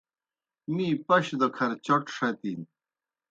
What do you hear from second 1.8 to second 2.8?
چوْٹ ݜتِن۔